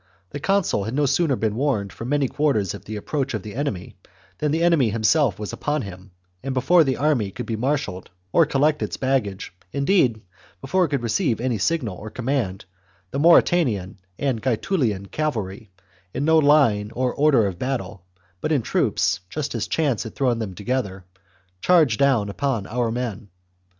The 0.31 0.39
consul 0.39 0.85
had 0.85 0.95
no 0.95 1.05
sooner 1.05 1.35
been 1.35 1.55
warned 1.55 1.93
from 1.93 2.09
many 2.09 2.27
quarters 2.27 2.73
of 2.73 2.85
the 2.85 2.95
approach 2.95 3.35
of 3.35 3.43
the 3.43 3.53
enemy 3.53 3.97
than 4.39 4.51
the 4.51 4.63
enemy 4.63 4.89
himself 4.89 5.37
was 5.37 5.53
upon 5.53 5.83
him, 5.83 6.09
and, 6.41 6.55
before 6.55 6.83
the 6.83 6.97
army 6.97 7.29
could 7.29 7.45
be 7.45 7.55
marshalled 7.55 8.09
or 8.33 8.47
collect 8.47 8.81
its 8.81 8.97
baggage; 8.97 9.53
indeed, 9.71 10.23
before 10.59 10.85
it 10.85 10.87
could 10.89 11.03
receive 11.03 11.39
any 11.39 11.59
signal 11.59 11.97
or 11.97 12.09
command, 12.09 12.65
the 13.11 13.19
Mauritanian 13.19 13.99
and 14.17 14.41
Gae 14.41 14.57
tulian 14.57 15.05
cavalry 15.11 15.69
in 16.15 16.25
no 16.25 16.39
line 16.39 16.89
or 16.95 17.13
order 17.13 17.45
of 17.45 17.59
battle, 17.59 18.03
but 18.41 18.51
in 18.51 18.63
troops, 18.63 19.19
just 19.29 19.53
as 19.53 19.67
chance 19.67 20.01
had 20.01 20.15
thrown 20.15 20.39
them 20.39 20.55
together, 20.55 21.05
charged 21.61 21.99
down 21.99 22.27
upon 22.27 22.65
our 22.65 22.89
men. 22.89 23.29